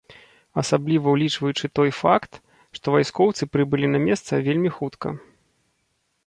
[0.61, 2.31] Асабліва ўлічваючы той факт,
[2.79, 5.07] што вайскоўцы прыбылі на месца вельмі хутка.